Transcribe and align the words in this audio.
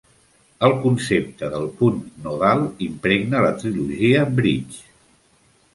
El 0.67 0.71
concepte 0.85 1.49
del 1.57 1.69
punt 1.81 1.99
nodal 2.29 2.65
impregna 2.89 3.47
la 3.47 3.53
trilogia 3.61 4.27
Bridge. 4.41 4.85